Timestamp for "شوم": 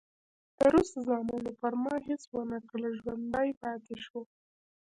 4.05-4.27